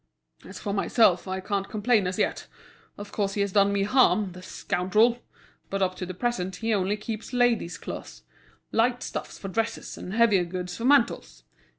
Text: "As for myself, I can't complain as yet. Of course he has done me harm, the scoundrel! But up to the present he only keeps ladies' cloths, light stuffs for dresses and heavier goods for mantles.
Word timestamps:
"As 0.43 0.57
for 0.59 0.73
myself, 0.73 1.27
I 1.27 1.39
can't 1.41 1.69
complain 1.69 2.07
as 2.07 2.17
yet. 2.17 2.47
Of 2.97 3.11
course 3.11 3.35
he 3.35 3.41
has 3.41 3.51
done 3.51 3.71
me 3.71 3.83
harm, 3.83 4.31
the 4.31 4.41
scoundrel! 4.41 5.19
But 5.69 5.83
up 5.83 5.93
to 5.97 6.07
the 6.07 6.15
present 6.15 6.55
he 6.55 6.73
only 6.73 6.97
keeps 6.97 7.33
ladies' 7.33 7.77
cloths, 7.77 8.23
light 8.71 9.03
stuffs 9.03 9.37
for 9.37 9.47
dresses 9.47 9.99
and 9.99 10.15
heavier 10.15 10.43
goods 10.43 10.75
for 10.75 10.85
mantles. 10.85 11.43